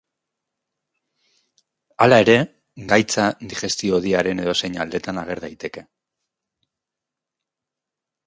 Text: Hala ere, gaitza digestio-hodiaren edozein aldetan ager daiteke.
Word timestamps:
Hala 2.05 2.17
ere, 2.23 2.37
gaitza 2.93 3.27
digestio-hodiaren 3.51 4.41
edozein 4.45 4.79
aldetan 4.85 5.21
ager 5.25 5.45
daiteke. 5.45 5.85